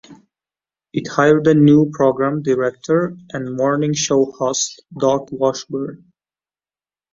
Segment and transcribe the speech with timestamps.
[0.93, 6.11] It hired a new program director and morning show host, Doc Washburn.